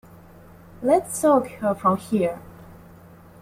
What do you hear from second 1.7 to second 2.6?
from here!